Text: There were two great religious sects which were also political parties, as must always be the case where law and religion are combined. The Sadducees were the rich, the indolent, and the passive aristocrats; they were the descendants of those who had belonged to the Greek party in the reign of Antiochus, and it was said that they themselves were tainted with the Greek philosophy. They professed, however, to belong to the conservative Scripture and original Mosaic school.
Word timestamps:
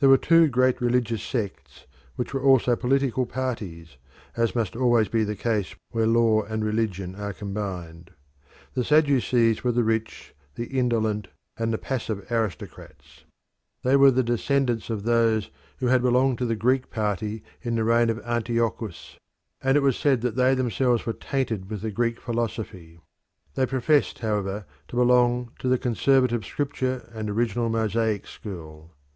There 0.00 0.08
were 0.08 0.16
two 0.18 0.48
great 0.48 0.80
religious 0.80 1.22
sects 1.22 1.86
which 2.16 2.34
were 2.34 2.42
also 2.42 2.74
political 2.74 3.24
parties, 3.24 3.98
as 4.36 4.56
must 4.56 4.74
always 4.74 5.06
be 5.06 5.22
the 5.22 5.36
case 5.36 5.76
where 5.92 6.08
law 6.08 6.42
and 6.42 6.64
religion 6.64 7.14
are 7.14 7.32
combined. 7.32 8.10
The 8.72 8.82
Sadducees 8.82 9.62
were 9.62 9.70
the 9.70 9.84
rich, 9.84 10.34
the 10.56 10.66
indolent, 10.76 11.28
and 11.56 11.72
the 11.72 11.78
passive 11.78 12.26
aristocrats; 12.32 13.22
they 13.84 13.94
were 13.94 14.10
the 14.10 14.24
descendants 14.24 14.90
of 14.90 15.04
those 15.04 15.50
who 15.76 15.86
had 15.86 16.02
belonged 16.02 16.38
to 16.38 16.46
the 16.46 16.56
Greek 16.56 16.90
party 16.90 17.44
in 17.62 17.76
the 17.76 17.84
reign 17.84 18.10
of 18.10 18.18
Antiochus, 18.26 19.20
and 19.62 19.76
it 19.76 19.84
was 19.84 19.96
said 19.96 20.20
that 20.22 20.34
they 20.34 20.56
themselves 20.56 21.06
were 21.06 21.12
tainted 21.12 21.70
with 21.70 21.80
the 21.82 21.92
Greek 21.92 22.20
philosophy. 22.20 22.98
They 23.54 23.66
professed, 23.66 24.18
however, 24.18 24.66
to 24.88 24.96
belong 24.96 25.52
to 25.60 25.68
the 25.68 25.78
conservative 25.78 26.44
Scripture 26.44 27.08
and 27.14 27.30
original 27.30 27.68
Mosaic 27.68 28.26
school. 28.26 28.90